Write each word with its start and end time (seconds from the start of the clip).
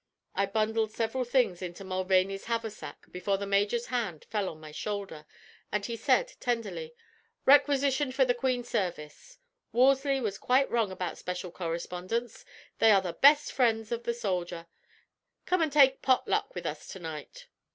I 0.33 0.47
bundled 0.47 0.91
several 0.91 1.23
things 1.25 1.61
into 1.61 1.83
Mulvaney's 1.83 2.45
haversack 2.45 3.11
before 3.11 3.37
the 3.37 3.45
major's 3.45 3.85
hand 3.85 4.25
fell 4.31 4.49
on 4.49 4.59
my 4.59 4.71
shoulder, 4.71 5.27
and 5.71 5.85
he 5.85 5.95
said, 5.95 6.29
tenderly: 6.39 6.95
"Requisitioned 7.45 8.15
for 8.15 8.25
the 8.25 8.33
queen's 8.33 8.67
service. 8.67 9.37
Wolseley 9.71 10.19
was 10.19 10.39
quite 10.39 10.71
wrong 10.71 10.91
about 10.91 11.19
special 11.19 11.51
correspondents. 11.51 12.43
They 12.79 12.89
are 12.89 13.01
the 13.03 13.13
best 13.13 13.51
friends 13.51 13.91
of 13.91 14.01
the 14.01 14.15
soldier. 14.15 14.65
Come 15.45 15.61
an' 15.61 15.69
take 15.69 16.01
pot 16.01 16.27
luck 16.27 16.55
with 16.55 16.65
us 16.65 16.87
to 16.93 16.97
night." 16.99 17.45